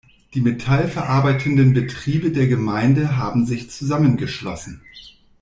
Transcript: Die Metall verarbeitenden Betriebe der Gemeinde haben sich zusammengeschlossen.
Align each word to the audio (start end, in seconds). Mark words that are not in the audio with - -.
Die 0.33 0.41
Metall 0.41 0.87
verarbeitenden 0.87 1.75
Betriebe 1.75 2.31
der 2.31 2.47
Gemeinde 2.47 3.17
haben 3.17 3.45
sich 3.45 3.69
zusammengeschlossen. 3.69 4.81